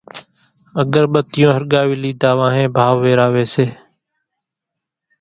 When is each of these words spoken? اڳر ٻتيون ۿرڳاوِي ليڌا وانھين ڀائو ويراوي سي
اڳر 0.81 1.05
ٻتيون 1.13 1.51
ۿرڳاوِي 1.55 1.95
ليڌا 2.03 2.31
وانھين 2.37 2.67
ڀائو 2.77 2.95
ويراوي 3.03 3.45
سي 3.53 3.65